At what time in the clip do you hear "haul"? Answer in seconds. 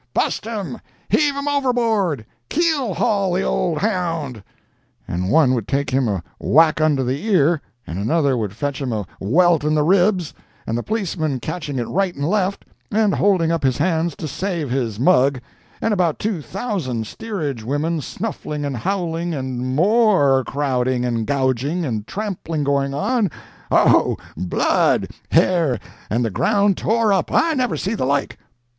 2.95-3.33